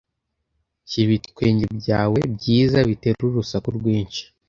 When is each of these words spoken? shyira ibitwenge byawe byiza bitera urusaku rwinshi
shyira 0.89 1.05
ibitwenge 1.07 1.65
byawe 1.79 2.19
byiza 2.35 2.77
bitera 2.87 3.21
urusaku 3.27 3.67
rwinshi 3.77 4.23